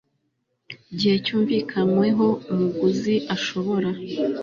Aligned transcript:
gihe 0.97 1.15
cyumvikanyweho 1.25 2.27
umuguzi 2.51 3.15
ashobora 3.35 3.89